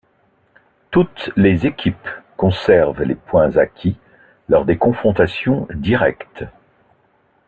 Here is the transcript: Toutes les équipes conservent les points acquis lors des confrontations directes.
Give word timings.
Toutes 0.89 1.29
les 1.35 1.67
équipes 1.67 2.07
conservent 2.35 3.03
les 3.03 3.13
points 3.13 3.57
acquis 3.57 3.99
lors 4.49 4.65
des 4.65 4.75
confrontations 4.79 5.67
directes. 5.75 6.43